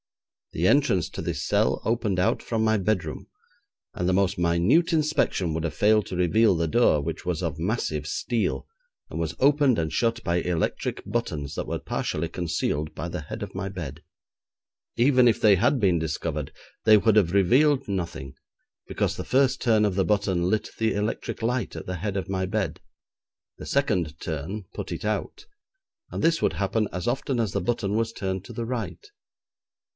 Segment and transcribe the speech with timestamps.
[0.53, 3.27] The entrance to this cell opened out from my bedroom,
[3.93, 7.59] and the most minute inspection would have failed to reveal the door, which was of
[7.59, 8.67] massive steel,
[9.09, 13.43] and was opened and shut by electric buttons that were partially concealed by the head
[13.43, 14.01] of my bed.
[14.97, 16.51] Even if they had been discovered,
[16.83, 18.33] they would have revealed nothing,
[18.87, 22.27] because the first turn of the button lit the electric light at the head of
[22.27, 22.81] my bed;
[23.57, 25.45] the second turn put it out;
[26.09, 29.11] and this would happen as often as the button was turned to the right.